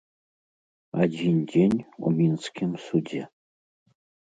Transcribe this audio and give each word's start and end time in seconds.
Адзін 1.05 1.35
дзень 1.51 1.77
у 2.05 2.15
мінскім 2.17 2.71
судзе. 2.89 3.23